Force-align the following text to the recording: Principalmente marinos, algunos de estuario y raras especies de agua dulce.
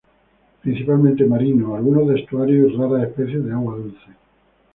Principalmente 0.63 1.25
marinos, 1.27 1.75
algunos 1.77 2.07
de 2.07 2.19
estuario 2.21 2.65
y 2.67 2.75
raras 2.75 3.07
especies 3.09 3.45
de 3.45 3.53
agua 3.53 3.75
dulce. 3.77 4.07